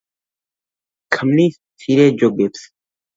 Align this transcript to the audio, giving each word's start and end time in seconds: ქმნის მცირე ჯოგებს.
ქმნის 1.15 1.57
მცირე 1.65 2.07
ჯოგებს. 2.23 2.65